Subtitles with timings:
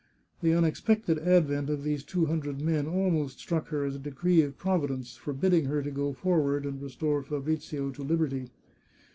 [0.41, 4.41] The unexpected advent of these two hun dred men almost struck her as a decree
[4.41, 8.49] of Providence, for bidding her to go forward, and restore Fabrizio to liberty.